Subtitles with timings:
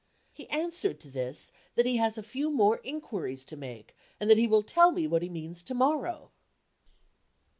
[0.33, 4.37] He answered to this, that he has a few more inquiries to make, and that
[4.39, 6.31] he will tell me what he means to morrow.